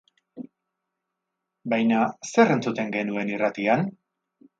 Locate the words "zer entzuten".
2.31-2.89